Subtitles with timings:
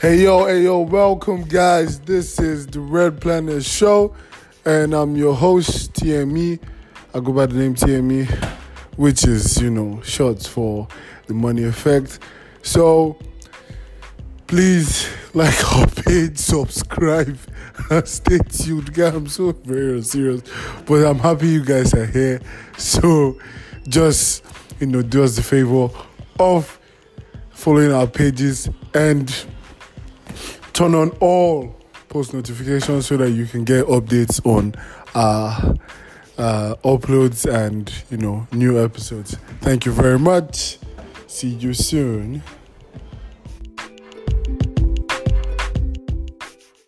[0.00, 2.00] Hey yo, hey yo, welcome guys.
[2.00, 4.14] This is the Red Planet Show,
[4.64, 6.58] and I'm your host, TME.
[7.12, 8.26] I go by the name TME,
[8.96, 10.88] which is, you know, short for
[11.26, 12.18] the money effect.
[12.62, 13.18] So
[14.46, 17.38] please like our page, subscribe,
[18.06, 18.94] stay tuned.
[18.94, 20.40] Guys, I'm so very serious,
[20.86, 22.40] but I'm happy you guys are here.
[22.78, 23.38] So
[23.86, 24.46] just,
[24.80, 25.90] you know, do us the favor
[26.38, 26.80] of
[27.50, 29.30] following our pages and
[30.80, 31.76] turn on all
[32.08, 34.74] post notifications so that you can get updates on
[35.14, 35.74] our
[36.38, 39.36] uh, uploads and you know new episodes.
[39.60, 40.78] Thank you very much.
[41.26, 42.42] See you soon.